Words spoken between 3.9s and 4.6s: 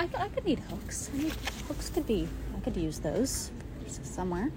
somewhere.